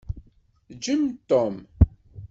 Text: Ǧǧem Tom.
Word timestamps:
Ǧǧem 0.75 1.03
Tom. 1.29 1.55